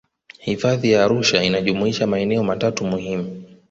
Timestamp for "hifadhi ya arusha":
0.39-1.43